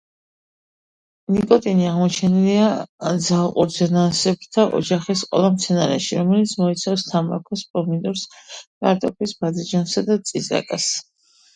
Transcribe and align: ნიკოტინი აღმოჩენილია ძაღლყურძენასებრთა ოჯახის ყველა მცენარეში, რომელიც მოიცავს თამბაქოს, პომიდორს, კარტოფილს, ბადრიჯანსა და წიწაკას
ნიკოტინი 1.33 1.83
აღმოჩენილია 1.89 2.69
ძაღლყურძენასებრთა 3.25 4.65
ოჯახის 4.79 5.23
ყველა 5.29 5.51
მცენარეში, 5.59 6.17
რომელიც 6.23 6.55
მოიცავს 6.63 7.05
თამბაქოს, 7.13 7.65
პომიდორს, 7.77 8.25
კარტოფილს, 8.55 9.35
ბადრიჯანსა 9.45 10.05
და 10.11 10.17
წიწაკას 10.33 10.89